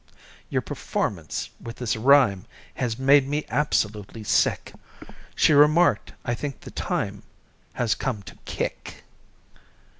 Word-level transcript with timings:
"Your 0.49 0.63
performance 0.63 1.51
with 1.61 1.75
this 1.75 1.95
rhyme 1.95 2.47
has 2.73 2.97
Made 2.97 3.27
me 3.27 3.45
absolutely 3.49 4.23
sick," 4.23 4.73
She 5.35 5.53
remarked. 5.53 6.13
"I 6.25 6.33
think 6.33 6.61
the 6.61 6.71
time 6.71 7.21
has 7.73 7.93
Come 7.93 8.23
to 8.23 8.35
kick!" 8.45 9.03